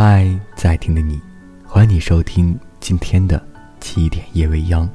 [0.00, 1.20] 嗨，在听的你，
[1.66, 3.44] 欢迎你收听今天的
[3.80, 4.88] 七点夜未央，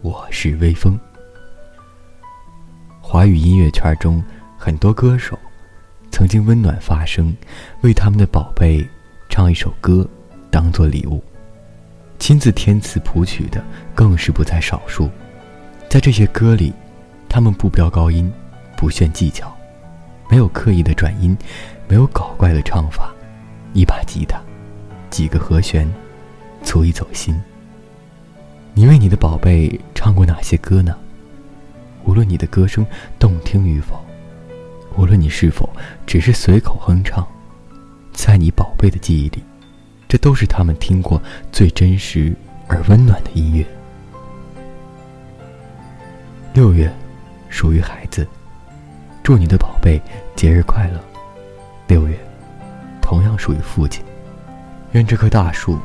[0.00, 0.96] 我是微风。
[3.00, 4.22] 华语音乐圈中，
[4.56, 5.36] 很多歌手
[6.12, 7.36] 曾经温暖发声，
[7.80, 8.88] 为他们的宝贝
[9.28, 10.08] 唱一首歌，
[10.52, 11.20] 当做礼物。
[12.20, 13.60] 亲自填词谱曲的
[13.92, 15.10] 更是不在少数。
[15.90, 16.72] 在这些歌里，
[17.28, 18.32] 他们不飙高音，
[18.76, 19.52] 不炫技巧，
[20.30, 21.36] 没有刻意的转音，
[21.88, 23.12] 没有搞怪的唱法，
[23.78, 24.42] 一把吉他，
[25.08, 25.88] 几个和弦，
[26.64, 27.40] 足以走心。
[28.74, 30.98] 你为你的宝贝唱过哪些歌呢？
[32.04, 32.84] 无论你的歌声
[33.20, 34.04] 动听与否，
[34.96, 35.70] 无论你是否
[36.04, 37.24] 只是随口哼唱，
[38.12, 39.44] 在你宝贝的记忆里，
[40.08, 41.22] 这都是他们听过
[41.52, 42.34] 最真实
[42.66, 43.64] 而温暖的音乐。
[46.52, 46.92] 六月，
[47.48, 48.26] 属于孩子，
[49.22, 50.02] 祝你的宝贝
[50.34, 51.00] 节日快乐。
[51.86, 52.18] 六月，
[53.38, 54.04] 属于父亲，
[54.92, 55.78] 愿这棵大树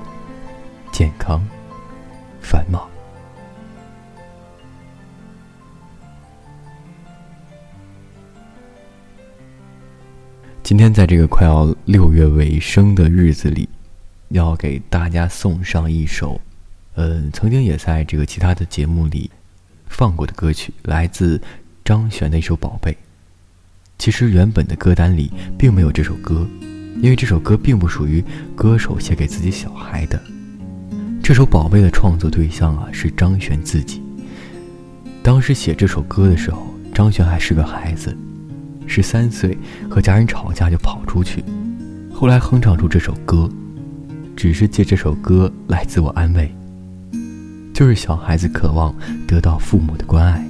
[0.92, 1.42] 健康
[2.42, 2.90] 繁茂。
[10.64, 13.70] 今天在这个快要六月尾声的日子里，
[14.30, 16.40] 要给大家送上一首，
[16.96, 19.30] 呃，曾经也在这个其他的节目里
[19.88, 21.40] 放过的歌曲，来自
[21.84, 22.92] 张悬的一首《宝贝》。
[24.00, 26.48] 其实原本的歌单里并没有这首歌，
[27.02, 28.24] 因为这首歌并不属于
[28.56, 30.22] 歌手写给自己小孩的。
[31.22, 34.02] 这首《宝贝》的创作对象啊是张悬自己。
[35.22, 38.16] 当时写这首歌的时候，张悬还是个孩子。
[38.86, 39.58] 十三岁，
[39.90, 41.44] 和家人吵架就跑出去，
[42.14, 43.50] 后来哼唱出这首歌，
[44.36, 46.54] 只是借这首歌来自我安慰。
[47.74, 48.94] 就是小孩子渴望
[49.26, 50.46] 得到父母的关爱，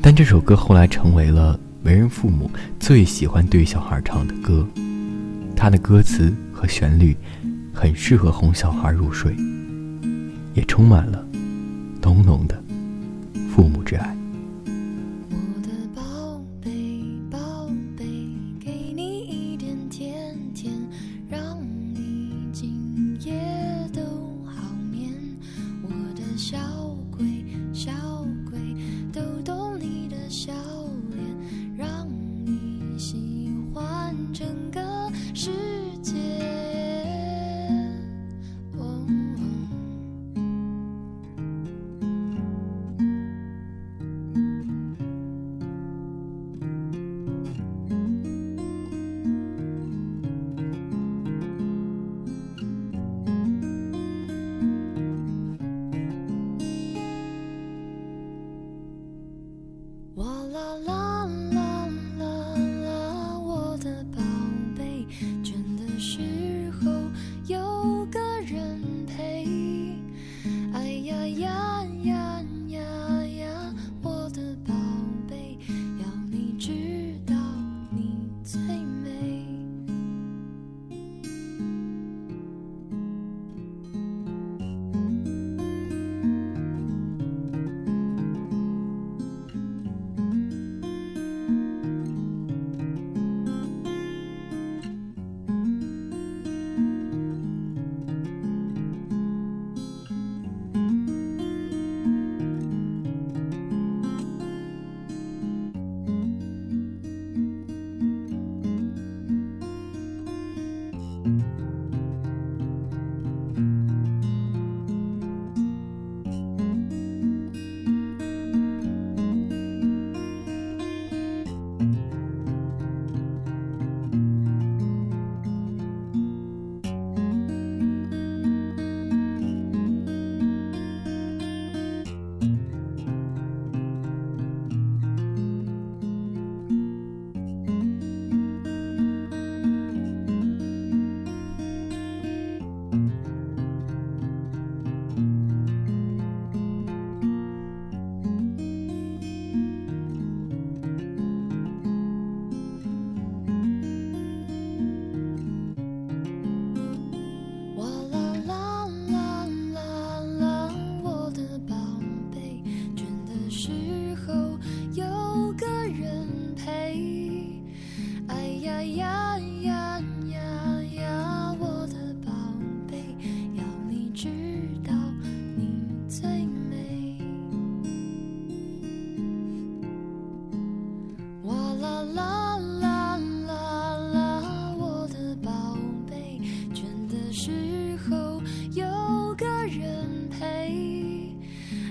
[0.00, 4.66] 但这首歌后来成为了为人父母最喜欢对小孩唱的歌。
[5.56, 7.16] 他的歌词和旋律
[7.72, 9.34] 很适合哄小孩入睡，
[10.54, 11.26] 也充满了
[12.02, 12.62] 浓浓的
[13.50, 14.16] 父母之爱。
[15.30, 16.70] 我的宝贝
[17.30, 18.04] 宝贝，
[18.60, 20.72] 给你一点甜甜，
[21.28, 21.58] 让
[21.92, 23.32] 你今夜
[23.92, 24.02] 都
[24.44, 24.62] 好
[24.92, 25.10] 眠。
[25.82, 26.56] 我的小
[27.10, 27.26] 鬼。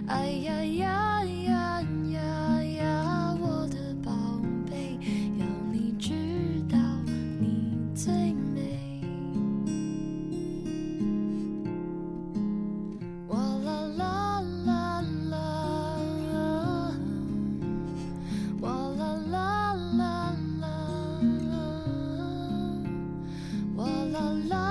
[0.07, 1.81] 哎呀呀呀
[2.11, 4.11] 呀呀，我的宝
[4.69, 4.99] 贝，
[5.39, 6.13] 要你知
[6.69, 6.77] 道
[7.39, 9.01] 你最美。
[13.29, 15.33] 哇啦啦啦啦，
[18.61, 20.31] 哇啦啦啦
[21.49, 21.53] 啦，
[23.75, 24.19] 哇啦
[24.49, 24.64] 啦。